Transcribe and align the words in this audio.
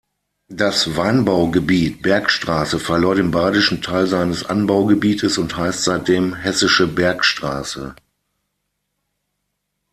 Das 0.49 0.97
"Weinbaugebiet 0.97 2.01
Bergstraße" 2.01 2.79
verlor 2.79 3.13
den 3.13 3.29
badischen 3.29 3.83
Teil 3.83 4.07
seines 4.07 4.43
Anbaugebietes 4.43 5.37
und 5.37 5.55
heißt 5.57 5.83
seitdem 5.83 6.33
"Hessische 6.33 6.87
Bergstraße". 6.87 7.93